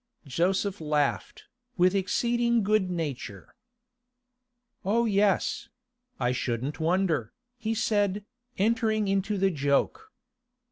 Joseph 0.25 0.81
laughed, 0.81 1.43
with 1.77 1.93
exceeding 1.93 2.63
good 2.63 2.89
nature. 2.89 3.53
'Oh 4.83 5.05
yes; 5.05 5.69
I 6.19 6.31
shouldn't 6.31 6.79
wonder,' 6.79 7.31
he 7.59 7.75
said, 7.75 8.25
entering 8.57 9.07
into 9.07 9.37
the 9.37 9.51
joke. 9.51 10.11